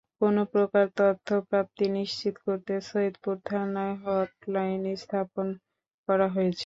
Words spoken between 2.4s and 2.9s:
করতে